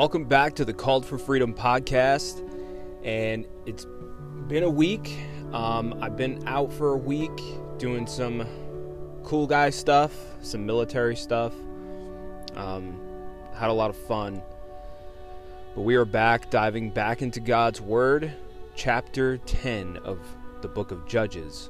[0.00, 2.42] Welcome back to the Called for Freedom podcast.
[3.04, 3.86] And it's
[4.48, 5.14] been a week.
[5.52, 7.38] Um, I've been out for a week
[7.76, 8.46] doing some
[9.24, 11.52] cool guy stuff, some military stuff.
[12.56, 12.98] Um,
[13.54, 14.40] had a lot of fun.
[15.74, 18.32] But we are back, diving back into God's Word,
[18.74, 20.18] chapter 10 of
[20.62, 21.68] the book of Judges.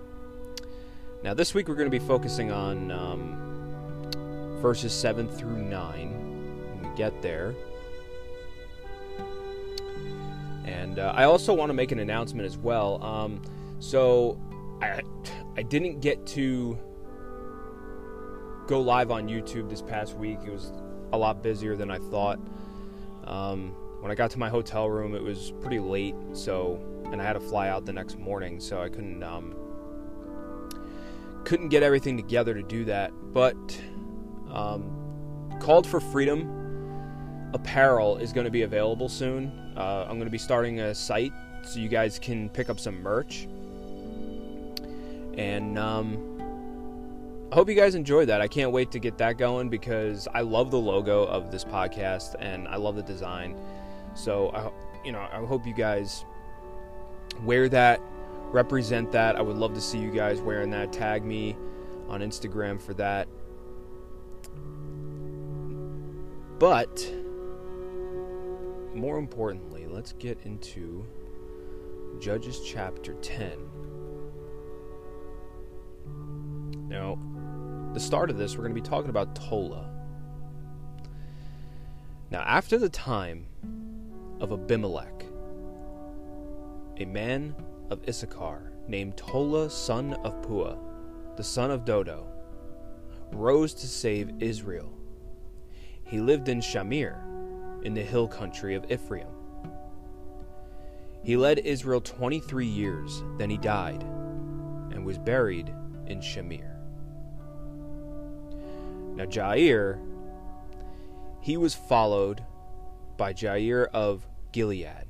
[1.25, 6.89] Now, this week we're going to be focusing on um, verses 7 through 9 when
[6.89, 7.57] we get there.
[10.65, 13.03] And uh, I also want to make an announcement as well.
[13.03, 13.43] Um,
[13.79, 14.39] so,
[14.83, 15.03] I,
[15.57, 16.79] I didn't get to
[18.67, 20.39] go live on YouTube this past week.
[20.47, 20.73] It was
[21.13, 22.39] a lot busier than I thought.
[23.25, 26.81] Um, when I got to my hotel room, it was pretty late, so
[27.13, 29.55] and I had to fly out the next morning, so I couldn't um,
[31.45, 33.13] couldn't get everything together to do that.
[33.33, 33.57] But
[34.51, 36.60] um, called for freedom
[37.53, 39.53] apparel is going to be available soon.
[39.77, 43.03] Uh, I'm going to be starting a site so you guys can pick up some
[43.03, 43.47] merch,
[45.37, 46.31] and um,
[47.51, 48.41] I hope you guys enjoy that.
[48.41, 52.37] I can't wait to get that going because I love the logo of this podcast
[52.39, 53.57] and I love the design.
[54.15, 54.71] So I,
[55.05, 56.25] you know, I hope you guys
[57.43, 58.01] wear that,
[58.53, 59.35] represent that.
[59.35, 60.93] I would love to see you guys wearing that.
[60.93, 61.57] Tag me
[62.09, 63.27] on Instagram for that.
[66.61, 67.13] But
[68.95, 71.07] more importantly, let's get into
[72.21, 73.53] Judges chapter 10.
[76.89, 77.19] Now,
[77.95, 79.89] the start of this, we're going to be talking about Tola.
[82.31, 83.47] Now, after the time
[84.41, 85.25] of Abimelech,
[86.99, 87.55] a man
[87.91, 90.77] of Issachar named Tola, son of Puah,
[91.37, 92.27] the son of Dodo,
[93.33, 94.93] rose to save Israel.
[96.05, 97.30] He lived in Shamir,
[97.83, 99.29] in the hill country of Ephraim.
[101.23, 105.73] He led Israel 23 years, then he died, and was buried
[106.07, 106.77] in Shamir.
[109.15, 109.99] Now, Jair,
[111.41, 112.43] he was followed
[113.17, 115.07] by Jair of Gilead,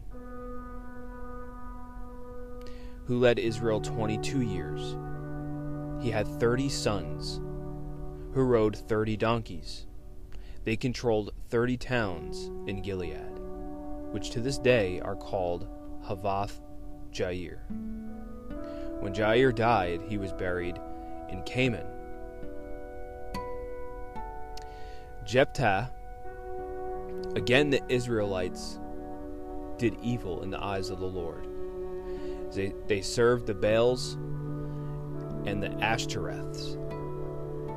[3.04, 4.96] who led Israel 22 years.
[6.02, 7.40] He had 30 sons
[8.34, 9.86] who rode 30 donkeys.
[10.64, 13.38] They controlled 30 towns in Gilead,
[14.12, 15.66] which to this day are called
[16.06, 16.60] Havvoth
[17.12, 17.58] Jair.
[19.00, 20.78] When Jair died, he was buried
[21.30, 21.86] in Canaan.
[25.24, 25.90] Jephthah,
[27.36, 28.78] again the Israelites
[29.78, 31.46] did evil in the eyes of the Lord.
[32.52, 34.14] They, they served the Baals
[35.46, 36.74] and the Ashtoreths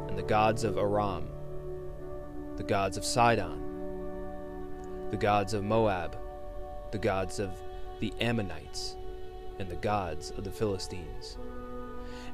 [0.09, 1.29] and the gods of Aram,
[2.57, 3.61] the gods of Sidon,
[5.09, 6.17] the gods of Moab,
[6.91, 7.51] the gods of
[7.99, 8.95] the Ammonites,
[9.59, 11.37] and the gods of the Philistines.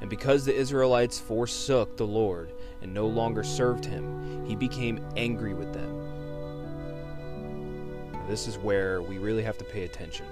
[0.00, 5.54] And because the Israelites forsook the Lord and no longer served him, he became angry
[5.54, 5.96] with them.
[8.28, 10.26] This is where we really have to pay attention.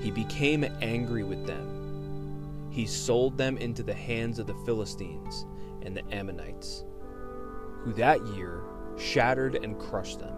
[0.00, 2.68] He became angry with them.
[2.70, 5.44] He sold them into the hands of the Philistines
[5.82, 6.84] and the Ammonites,
[7.82, 8.62] who that year
[8.96, 10.34] shattered and crushed them.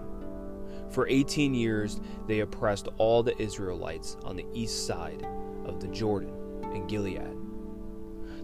[0.90, 5.26] For 18 years, they oppressed all the Israelites on the east side
[5.64, 6.32] of the Jordan
[6.74, 7.38] in Gilead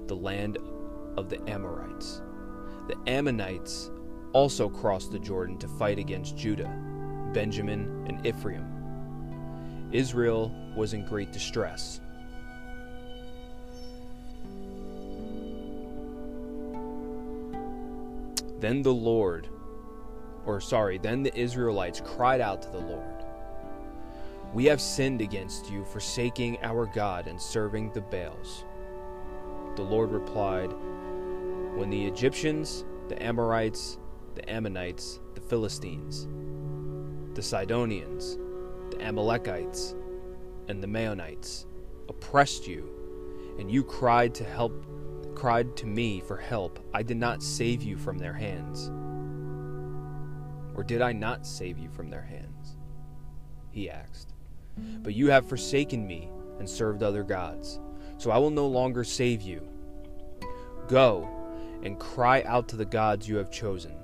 [0.07, 0.59] the land
[1.17, 2.21] of the Amorites.
[2.89, 3.91] The Ammonites
[4.33, 6.71] also crossed the Jordan to fight against Judah,
[7.33, 9.89] Benjamin, and Ephraim.
[9.93, 12.01] Israel was in great distress.
[18.61, 19.49] Then the Lord,
[20.47, 23.25] or sorry, then the Israelites cried out to the Lord
[24.53, 28.65] We have sinned against you, forsaking our God and serving the Baals.
[29.77, 30.73] The Lord replied,
[31.75, 33.99] When the Egyptians, the Amorites,
[34.35, 36.29] the Ammonites, the Philistines,
[37.35, 38.39] the Sidonians,
[38.91, 39.95] the Amalekites,
[40.69, 41.67] and the Maonites
[42.09, 42.91] oppressed you,
[43.59, 44.73] and you cried to help
[45.35, 48.91] cried to me for help, I did not save you from their hands.
[50.75, 52.77] Or did I not save you from their hands?
[53.71, 54.35] He asked.
[55.03, 56.29] But you have forsaken me
[56.59, 57.79] and served other gods
[58.19, 59.67] so I will no longer save you.
[60.89, 61.29] Go
[61.83, 63.95] and cry out to the gods you have chosen.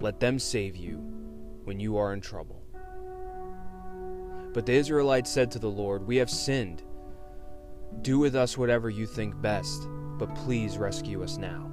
[0.00, 0.96] Let them save you
[1.64, 2.62] when you are in trouble.
[4.52, 6.82] But the Israelites said to the Lord, We have sinned.
[8.02, 9.86] Do with us whatever you think best,
[10.18, 11.70] but please rescue us now.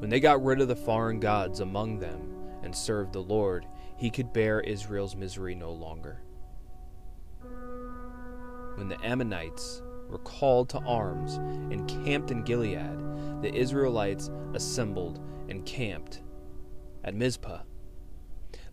[0.00, 3.66] When they got rid of the foreign gods among them and served the Lord,
[3.98, 6.22] he could bear Israel's misery no longer.
[8.76, 15.20] When the Ammonites were called to arms and camped in Gilead, the Israelites assembled
[15.50, 16.22] and camped
[17.04, 17.60] at Mizpah.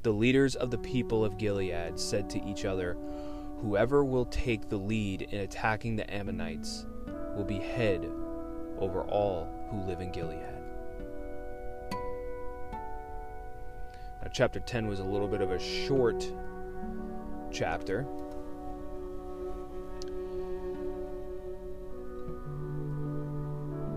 [0.03, 2.95] The leaders of the people of Gilead said to each other,
[3.59, 6.85] Whoever will take the lead in attacking the Ammonites
[7.35, 8.09] will be head
[8.79, 10.56] over all who live in Gilead.
[14.27, 16.29] Now, chapter 10 was a little bit of a short
[17.49, 18.05] chapter.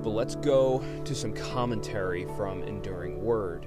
[0.05, 3.67] But let's go to some commentary from Enduring Word.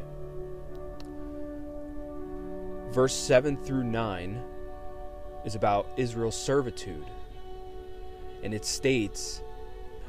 [2.93, 4.41] Verse 7 through 9
[5.43, 7.09] is about Israel's servitude.
[8.41, 9.41] And it states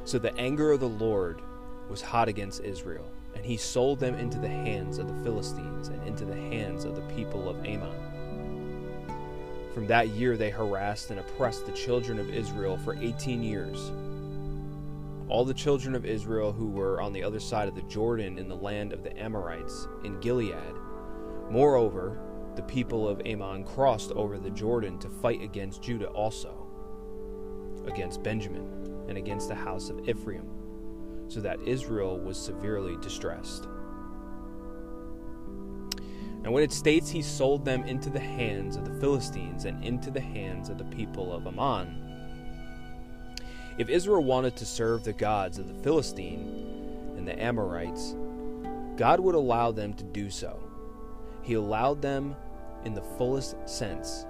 [0.05, 1.41] So the anger of the Lord
[1.89, 6.01] was hot against Israel, and he sold them into the hands of the Philistines and
[6.07, 7.93] into the hands of the people of Ammon.
[9.73, 13.91] From that year they harassed and oppressed the children of Israel for 18 years.
[15.27, 18.47] All the children of Israel who were on the other side of the Jordan in
[18.47, 20.55] the land of the Amorites in Gilead.
[21.49, 22.17] Moreover,
[22.55, 26.67] the people of Ammon crossed over the Jordan to fight against Judah also,
[27.85, 30.47] against Benjamin, and against the house of Ephraim,
[31.27, 33.67] so that Israel was severely distressed.
[36.43, 40.11] And when it states he sold them into the hands of the Philistines and into
[40.11, 42.05] the hands of the people of Ammon,
[43.77, 48.15] if Israel wanted to serve the gods of the Philistine and the Amorites,
[48.95, 50.61] God would allow them to do so.
[51.41, 52.35] He allowed them
[52.85, 54.25] in the fullest sense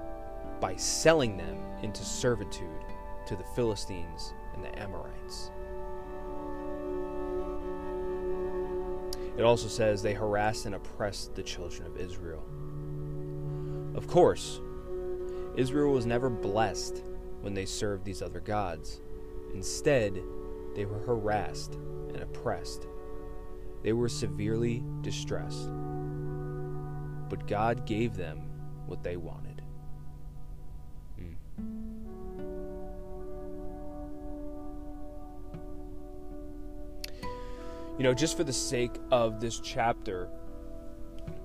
[0.59, 2.81] by selling them into servitude
[3.27, 5.51] to the Philistines and the Amorites.
[9.37, 12.43] It also says they harassed and oppressed the children of Israel.
[13.95, 14.61] Of course,
[15.55, 17.03] Israel was never blessed
[17.41, 19.01] when they served these other gods.
[19.53, 20.21] Instead,
[20.75, 21.75] they were harassed
[22.09, 22.87] and oppressed.
[23.83, 25.69] They were severely distressed
[27.29, 28.49] but God gave them
[28.85, 29.44] what they wanted.
[37.97, 40.29] You know, just for the sake of this chapter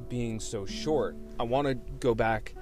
[0.09, 2.55] being so short, I want to go back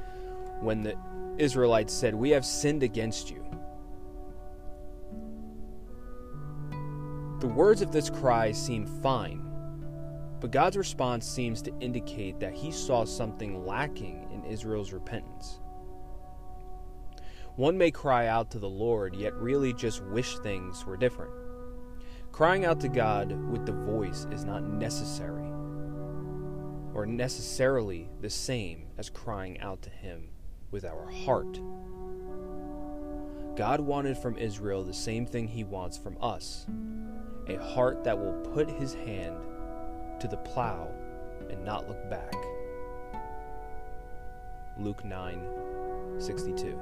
[0.60, 0.96] when the
[1.38, 3.44] Israelites said, We have sinned against you.
[7.40, 9.48] The words of this cry seem fine
[10.40, 15.58] but God's response seems to indicate that he saw something lacking in Israel's repentance.
[17.56, 21.32] One may cry out to the Lord, yet really just wish things were different.
[22.38, 25.50] Crying out to God with the voice is not necessary
[26.94, 30.28] or necessarily the same as crying out to Him
[30.70, 31.58] with our heart.
[33.56, 36.64] God wanted from Israel the same thing He wants from us
[37.48, 39.34] a heart that will put His hand
[40.20, 40.86] to the plow
[41.50, 42.36] and not look back.
[44.78, 45.42] Luke 9
[46.18, 46.80] 62.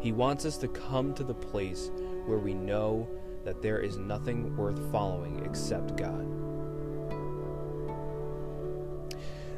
[0.00, 1.90] He wants us to come to the place
[2.24, 3.06] where we know
[3.44, 6.26] that there is nothing worth following except God.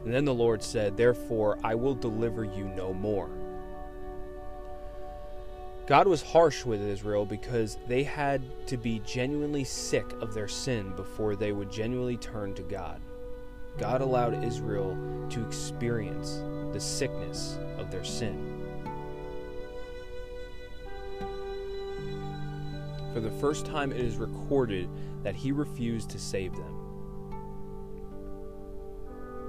[0.05, 3.31] And then the Lord said, Therefore I will deliver you no more.
[5.87, 10.95] God was harsh with Israel because they had to be genuinely sick of their sin
[10.95, 13.01] before they would genuinely turn to God.
[13.79, 14.97] God allowed Israel
[15.31, 18.62] to experience the sickness of their sin.
[23.13, 24.89] For the first time, it is recorded
[25.23, 26.79] that He refused to save them,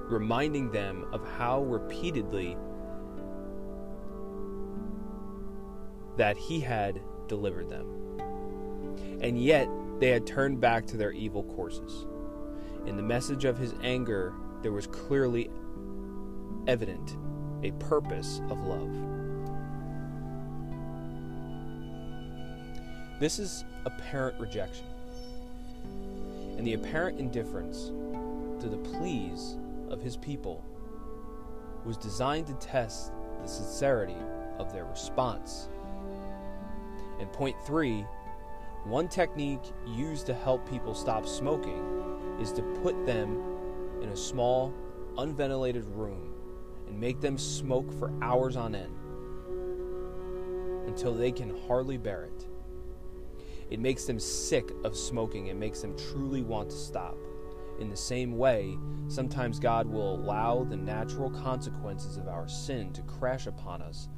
[0.08, 2.56] reminding them of how repeatedly
[6.16, 7.86] that he had delivered them.
[9.20, 9.68] And yet
[9.98, 12.06] they had turned back to their evil courses.
[12.86, 15.50] In the message of his anger, there was clearly
[16.66, 17.16] evident
[17.62, 19.13] a purpose of love.
[23.20, 24.86] This is apparent rejection
[26.56, 27.86] and the apparent indifference
[28.60, 29.56] to the pleas
[29.90, 30.64] of his people
[31.84, 34.16] was designed to test the sincerity
[34.58, 35.68] of their response
[37.20, 38.04] and point three,
[38.84, 43.40] one technique used to help people stop smoking is to put them
[44.02, 44.72] in a small,
[45.16, 46.34] unventilated room
[46.88, 48.94] and make them smoke for hours on end
[50.86, 52.46] until they can hardly bear it.
[53.70, 57.16] It makes them sick of smoking and makes them truly want to stop.
[57.80, 58.78] In the same way,
[59.08, 64.08] sometimes God will allow the natural consequences of our sin to crash upon us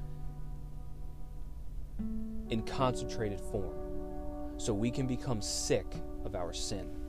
[2.51, 3.75] in concentrated form
[4.59, 5.87] so we can become sick
[6.25, 7.06] of our sin.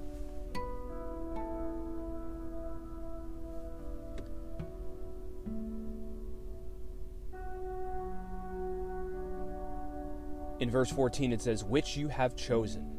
[10.67, 12.91] In verse 14, it says, Which you have chosen.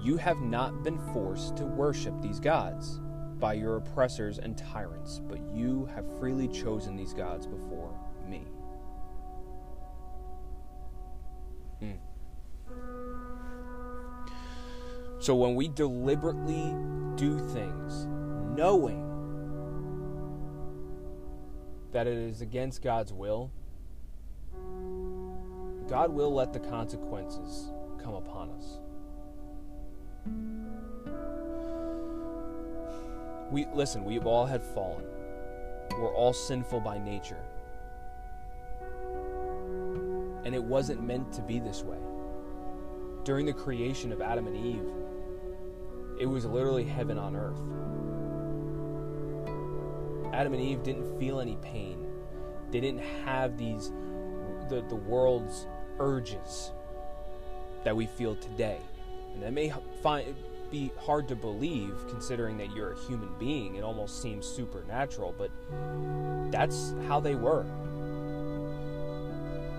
[0.00, 3.00] You have not been forced to worship these gods
[3.40, 7.92] by your oppressors and tyrants, but you have freely chosen these gods before
[8.28, 8.46] me.
[11.82, 11.98] Mm.
[15.18, 16.72] So when we deliberately
[17.16, 18.06] do things
[18.56, 19.02] knowing
[21.90, 23.50] that it is against God's will,
[25.88, 27.70] God will let the consequences
[28.02, 28.78] come upon us.
[33.50, 35.04] We listen, we've all had fallen.
[35.92, 37.38] We're all sinful by nature.
[40.44, 41.98] And it wasn't meant to be this way.
[43.24, 44.90] During the creation of Adam and Eve,
[46.20, 47.60] it was literally heaven on earth.
[50.34, 52.04] Adam and Eve didn't feel any pain.
[52.70, 53.92] They didn't have these
[54.68, 55.66] the, the world's
[55.98, 56.72] urges
[57.84, 58.78] that we feel today.
[59.34, 59.72] And that may
[60.02, 60.34] find
[60.70, 63.76] be hard to believe considering that you're a human being.
[63.76, 65.50] It almost seems supernatural, but
[66.50, 67.64] that's how they were.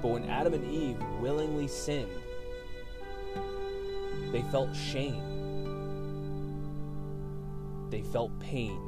[0.02, 2.10] But when Adam and Eve willingly sinned,
[4.32, 5.24] they felt shame.
[7.90, 8.80] They felt pain.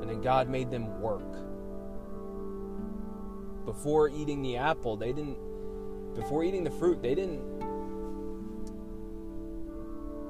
[0.00, 1.22] And then God made them work
[3.66, 5.36] before eating the apple, they didn't
[6.14, 7.42] before eating the fruit, they didn't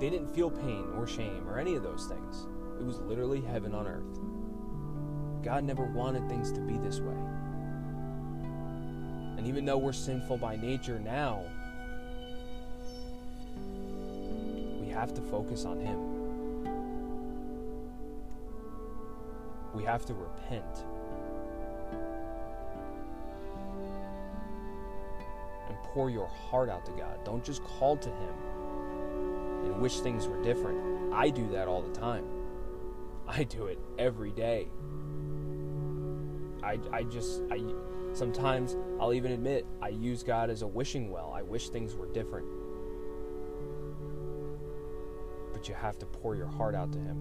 [0.00, 2.47] they didn't feel pain or shame or any of those things.
[2.81, 4.19] It was literally heaven on earth.
[5.45, 7.14] God never wanted things to be this way.
[9.38, 11.45] And even though we're sinful by nature now,
[14.81, 16.16] we have to focus on Him.
[19.73, 20.85] We have to repent.
[25.97, 27.25] Pour your heart out to God.
[27.25, 28.35] Don't just call to Him
[29.65, 31.15] and wish things were different.
[31.15, 32.26] I do that all the time.
[33.26, 34.69] I do it every day.
[36.62, 37.62] I, I just, I
[38.12, 41.33] sometimes I'll even admit I use God as a wishing well.
[41.35, 42.47] I wish things were different.
[45.55, 47.17] But you have to pour your heart out to Him.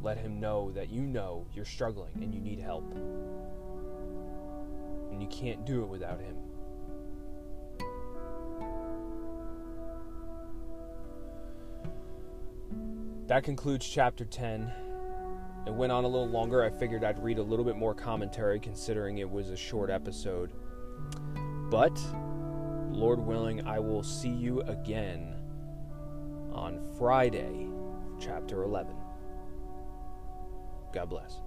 [0.00, 2.84] Let Him know that you know you're struggling and you need help
[5.22, 6.36] you can't do it without Him.
[13.28, 14.70] That concludes chapter 10.
[15.66, 16.64] It went on a little longer.
[16.64, 20.52] I figured I'd read a little bit more commentary considering it was a short episode.
[21.70, 21.98] But,
[22.90, 25.34] Lord willing, I will see you again
[26.52, 27.68] on Friday,
[28.20, 28.94] chapter 11.
[30.92, 31.40] God bless.